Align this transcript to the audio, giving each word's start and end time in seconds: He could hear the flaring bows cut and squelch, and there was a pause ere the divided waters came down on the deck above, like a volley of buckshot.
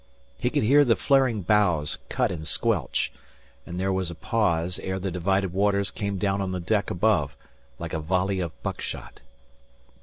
He 0.39 0.49
could 0.49 0.63
hear 0.63 0.83
the 0.83 0.95
flaring 0.95 1.43
bows 1.43 1.99
cut 2.09 2.31
and 2.31 2.47
squelch, 2.47 3.11
and 3.67 3.79
there 3.79 3.93
was 3.93 4.09
a 4.09 4.15
pause 4.15 4.79
ere 4.81 4.97
the 4.97 5.11
divided 5.11 5.53
waters 5.53 5.91
came 5.91 6.17
down 6.17 6.41
on 6.41 6.51
the 6.53 6.59
deck 6.59 6.89
above, 6.89 7.37
like 7.77 7.93
a 7.93 7.99
volley 7.99 8.39
of 8.39 8.59
buckshot. 8.63 9.19